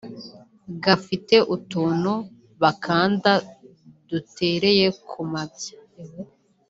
[0.83, 2.13] Gafite utuntu
[2.61, 3.31] bakanda
[4.09, 5.75] dutereye ku mabya